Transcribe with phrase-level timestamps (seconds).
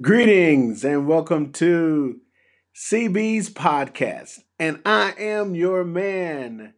[0.00, 2.20] Greetings and welcome to
[2.74, 4.38] CB's podcast.
[4.58, 6.72] And I am your man,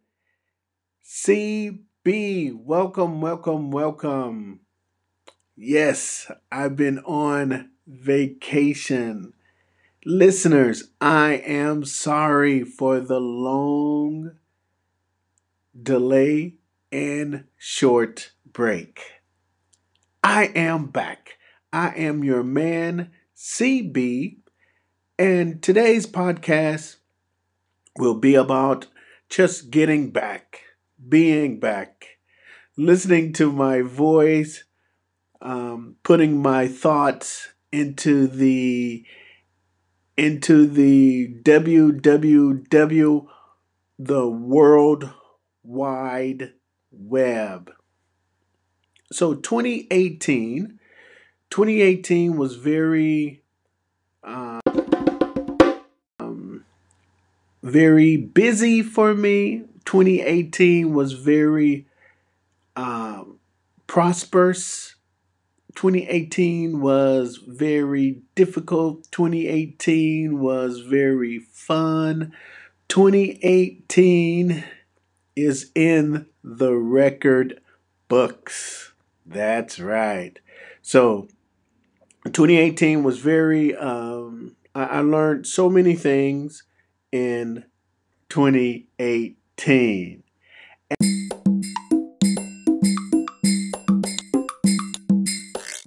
[1.05, 2.53] CB.
[2.53, 4.61] Welcome, welcome, welcome.
[5.55, 9.35] Yes, I've been on vacation.
[10.05, 14.33] Listeners, I am sorry for the long
[15.81, 16.55] delay
[16.91, 19.01] and short break.
[20.25, 21.37] I am back.
[21.73, 24.37] I am your man, CB,
[25.19, 26.97] and today's podcast
[27.97, 28.89] will be about
[29.31, 30.61] just getting back,
[31.09, 32.19] being back,
[32.77, 34.65] listening to my voice,
[35.41, 39.05] um, putting my thoughts into the
[40.19, 43.27] into the www
[43.99, 45.11] the world
[45.63, 46.53] wide
[46.91, 47.71] web.
[49.13, 50.79] So 2018
[51.53, 53.43] 2018 was very
[54.25, 54.63] um,
[57.63, 59.65] very busy for me.
[59.85, 61.87] 2018 was very
[62.75, 63.39] um,
[63.87, 64.95] prosperous.
[65.75, 69.07] 2018 was very difficult.
[69.11, 72.33] 2018 was very fun.
[72.89, 74.65] 2018
[75.37, 77.61] is in the record
[78.09, 78.95] books.
[79.27, 80.39] That's right.
[80.81, 81.29] So
[82.25, 86.63] 2018 was very um, I, I learned so many things
[87.11, 87.65] in
[88.29, 90.23] 2018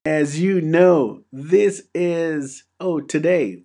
[0.06, 3.64] as you know this is oh today.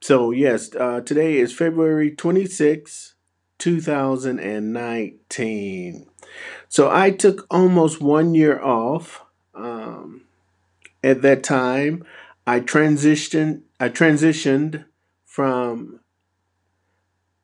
[0.00, 3.14] So, yes, uh, today is February 26,
[3.58, 6.06] 2019.
[6.68, 9.24] So, I took almost one year off.
[9.54, 10.22] Um,
[11.02, 12.04] at that time,
[12.46, 13.62] I transitioned.
[13.80, 14.84] I transitioned
[15.24, 15.98] from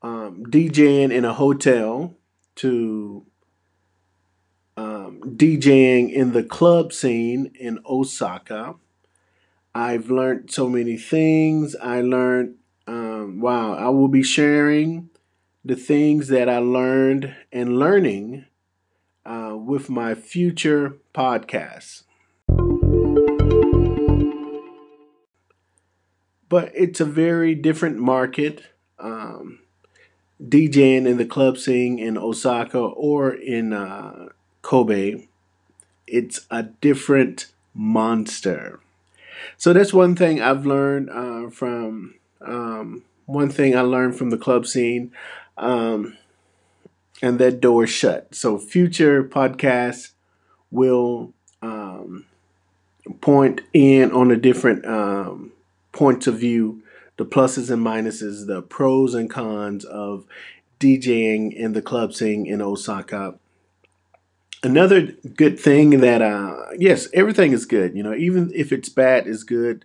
[0.03, 2.15] um, DJing in a hotel
[2.57, 3.27] to
[4.77, 8.75] um, DJing in the club scene in Osaka.
[9.75, 11.75] I've learned so many things.
[11.77, 15.11] I learned, um, wow, I will be sharing
[15.65, 18.45] the things that I learned and learning
[19.25, 22.03] uh, with my future podcasts.
[26.49, 28.63] But it's a very different market.
[28.99, 29.61] Um,
[30.43, 34.29] DJing in the club scene in Osaka or in uh,
[34.65, 35.27] Kobe,
[36.07, 38.81] it's a different monster.
[39.59, 44.39] So that's one thing I've learned uh, from um, one thing I learned from the
[44.39, 45.13] club scene,
[45.59, 46.17] um,
[47.23, 48.35] and that door shut.
[48.35, 50.13] So future podcasts
[50.71, 52.25] will um,
[53.21, 55.53] point in on the different um,
[55.93, 56.83] points of view,
[57.19, 60.25] the pluses and minuses, the pros and cons of
[60.81, 63.39] DJing in the club scene in Osaka
[64.65, 65.03] another
[65.37, 69.45] good thing that uh yes everything is good you know even if it's bad is
[69.45, 69.85] good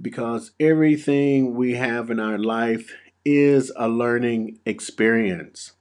[0.00, 2.92] because everything we have in our life
[3.24, 5.72] is a learning experience.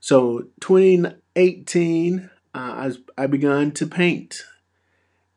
[0.00, 2.58] So 2018 uh,
[3.18, 4.44] I, I began to paint.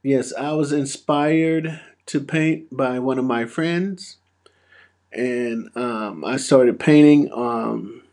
[0.04, 4.18] Yes i was inspired to paint by one of my friends
[5.12, 8.04] and um, i started painting um,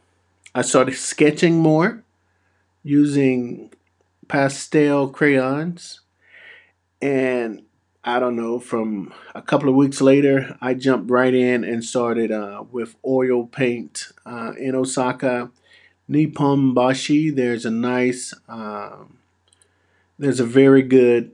[0.54, 2.02] i started sketching more
[2.84, 3.70] using
[4.28, 6.00] pastel crayons.
[7.00, 7.62] And
[8.04, 12.30] I don't know, from a couple of weeks later, I jumped right in and started
[12.30, 15.50] uh, with oil paint uh, in Osaka.
[16.08, 19.18] Nippon Bashi, there's a nice, um,
[20.18, 21.32] there's a very good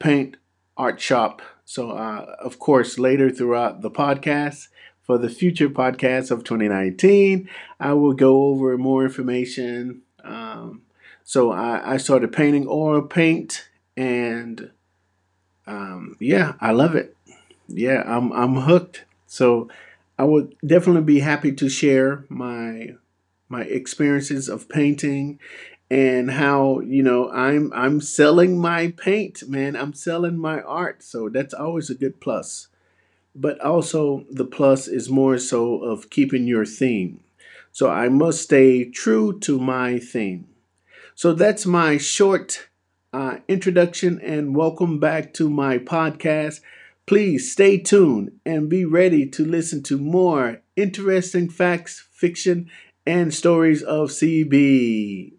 [0.00, 0.36] paint
[0.76, 1.42] art shop.
[1.64, 4.68] So, uh, of course, later throughout the podcast,
[5.04, 7.48] for the future podcast of 2019,
[7.78, 10.02] I will go over more information.
[10.24, 10.82] Um,
[11.24, 14.70] so I, I started painting oil paint, and
[15.66, 17.16] um, yeah, I love it.
[17.68, 19.04] Yeah, I'm I'm hooked.
[19.26, 19.68] So
[20.18, 22.94] I would definitely be happy to share my
[23.48, 25.38] my experiences of painting
[25.90, 29.76] and how you know I'm I'm selling my paint, man.
[29.76, 32.68] I'm selling my art, so that's always a good plus.
[33.34, 37.20] But also the plus is more so of keeping your theme.
[37.72, 40.46] So I must stay true to my theme.
[41.14, 42.68] So that's my short
[43.12, 46.60] uh, introduction and welcome back to my podcast,
[47.06, 52.70] Please stay tuned and be ready to listen to more interesting facts, fiction,
[53.04, 55.34] and stories of CB.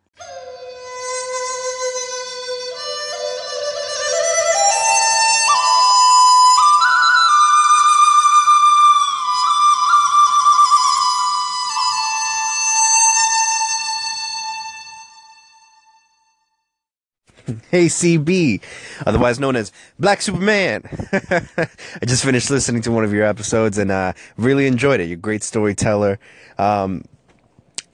[17.75, 18.61] Hey CB,
[19.05, 20.83] otherwise known as Black Superman.
[21.11, 25.09] I just finished listening to one of your episodes and uh, really enjoyed it.
[25.09, 26.17] You're a great storyteller.
[26.57, 27.03] Um,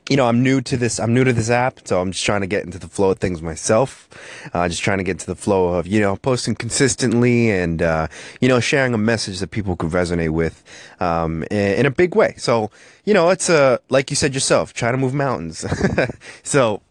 [0.08, 1.00] you know, I'm new to this.
[1.00, 3.18] I'm new to this app, so I'm just trying to get into the flow of
[3.18, 4.08] things myself.
[4.54, 8.08] Uh, just trying to get into the flow of you know posting consistently and uh,
[8.40, 10.64] you know sharing a message that people could resonate with
[11.00, 12.36] um, in, in a big way.
[12.38, 12.70] So
[13.04, 15.66] you know, it's a like you said yourself, trying to move mountains.
[16.44, 16.84] so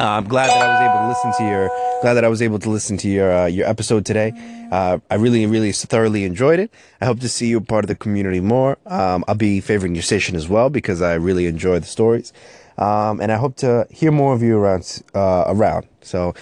[0.00, 1.70] uh, I'm glad that I was able to listen to your
[2.00, 4.32] glad that I was able to listen to your uh, your episode today.
[4.72, 6.72] Uh, I really really thoroughly enjoyed it.
[7.00, 8.78] I hope to see you part of the community more.
[8.86, 12.32] Um, I'll be favoring your station as well because I really enjoy the stories,
[12.78, 15.86] um, and I hope to hear more of you around uh, around.
[16.00, 16.34] So,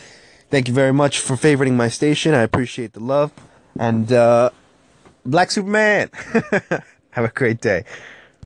[0.51, 2.35] thank you very much for favoring my station.
[2.35, 3.33] I appreciate the love
[3.79, 4.51] and uh,
[5.27, 6.11] Black Superman.
[7.11, 7.85] Have a great day.